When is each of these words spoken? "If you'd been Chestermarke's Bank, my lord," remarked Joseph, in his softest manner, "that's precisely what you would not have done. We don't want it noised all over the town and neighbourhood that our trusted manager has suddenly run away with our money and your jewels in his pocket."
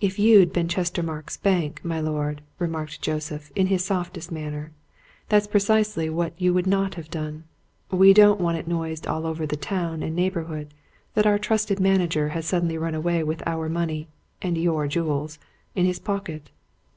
"If 0.00 0.16
you'd 0.16 0.52
been 0.52 0.68
Chestermarke's 0.68 1.36
Bank, 1.36 1.84
my 1.84 1.98
lord," 1.98 2.40
remarked 2.60 3.02
Joseph, 3.02 3.50
in 3.56 3.66
his 3.66 3.84
softest 3.84 4.30
manner, 4.30 4.70
"that's 5.28 5.48
precisely 5.48 6.08
what 6.08 6.40
you 6.40 6.54
would 6.54 6.68
not 6.68 6.94
have 6.94 7.10
done. 7.10 7.42
We 7.90 8.14
don't 8.14 8.40
want 8.40 8.58
it 8.58 8.68
noised 8.68 9.08
all 9.08 9.26
over 9.26 9.46
the 9.48 9.56
town 9.56 10.04
and 10.04 10.14
neighbourhood 10.14 10.72
that 11.14 11.26
our 11.26 11.40
trusted 11.40 11.80
manager 11.80 12.28
has 12.28 12.46
suddenly 12.46 12.78
run 12.78 12.94
away 12.94 13.24
with 13.24 13.42
our 13.44 13.68
money 13.68 14.06
and 14.40 14.56
your 14.56 14.86
jewels 14.86 15.40
in 15.74 15.84
his 15.84 15.98
pocket." 15.98 16.52